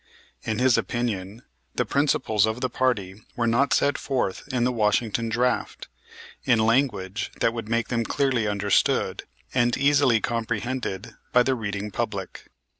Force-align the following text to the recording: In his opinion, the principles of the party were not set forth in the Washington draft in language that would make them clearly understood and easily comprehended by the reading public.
In 0.41 0.57
his 0.57 0.79
opinion, 0.79 1.43
the 1.75 1.85
principles 1.85 2.47
of 2.47 2.59
the 2.59 2.71
party 2.71 3.21
were 3.35 3.45
not 3.45 3.71
set 3.71 3.99
forth 3.99 4.51
in 4.51 4.63
the 4.63 4.71
Washington 4.71 5.29
draft 5.29 5.89
in 6.43 6.57
language 6.57 7.31
that 7.39 7.53
would 7.53 7.69
make 7.69 7.89
them 7.89 8.03
clearly 8.03 8.47
understood 8.47 9.25
and 9.53 9.77
easily 9.77 10.19
comprehended 10.19 11.13
by 11.31 11.43
the 11.43 11.53
reading 11.53 11.91
public. 11.91 12.47